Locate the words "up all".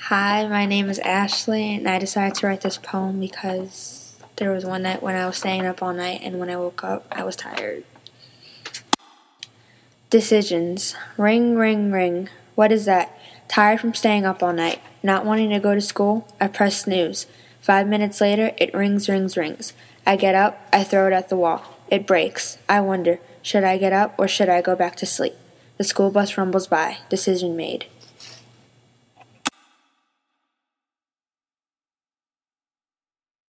5.66-5.92, 14.24-14.54